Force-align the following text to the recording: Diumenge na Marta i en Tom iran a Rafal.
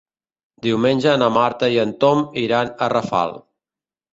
Diumenge 0.65 1.13
na 1.23 1.27
Marta 1.35 1.69
i 1.75 1.79
en 1.83 1.93
Tom 2.05 2.25
iran 2.47 2.73
a 2.87 2.89
Rafal. 2.99 3.37